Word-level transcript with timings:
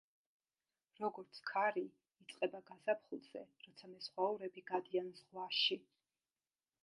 როგორც 1.01 1.41
ქარი, 1.49 1.83
იწყება 2.23 2.61
გაზაფხულზე, 2.71 3.45
როცა 3.67 3.91
მეზღვაურები 3.93 4.63
გადიან 4.73 5.15
ზღვაში. 5.21 5.81